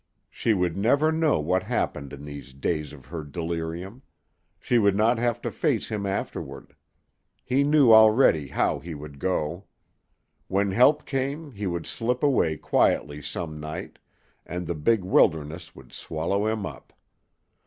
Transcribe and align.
She 0.31 0.55
would 0.55 0.75
never 0.75 1.11
know 1.11 1.39
what 1.39 1.61
happened 1.61 2.11
in 2.11 2.25
these 2.25 2.53
days 2.53 2.91
of 2.91 3.05
her 3.05 3.23
delirium. 3.23 4.01
She 4.59 4.79
would 4.79 4.95
not 4.95 5.19
have 5.19 5.39
to 5.43 5.51
face 5.51 5.89
him 5.89 6.07
afterward. 6.07 6.73
He 7.43 7.63
knew 7.63 7.93
already 7.93 8.47
how 8.47 8.79
he 8.79 8.95
would 8.95 9.19
go. 9.19 9.65
When 10.47 10.71
help 10.71 11.05
came 11.05 11.51
he 11.51 11.67
would 11.67 11.85
slip 11.85 12.23
away 12.23 12.57
quietly 12.57 13.21
some 13.21 13.59
night, 13.59 13.99
and 14.43 14.65
the 14.65 14.73
big 14.73 15.03
wilderness 15.03 15.75
would 15.75 15.93
swallow 15.93 16.47
him 16.47 16.65
up. 16.65 16.93